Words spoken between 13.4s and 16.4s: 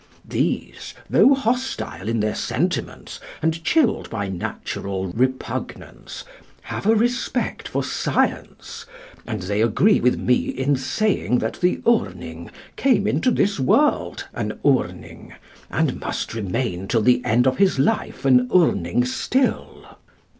world an Urning, and must